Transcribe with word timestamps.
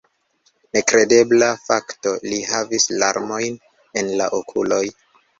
Nekredebla 0.75 1.49
fakto: 1.65 2.13
li 2.31 2.39
havis 2.53 2.87
larmojn 3.03 3.59
en 4.03 4.09
la 4.23 4.31
okuloj! 4.39 4.81